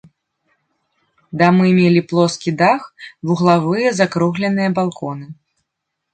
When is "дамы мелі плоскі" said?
1.41-2.51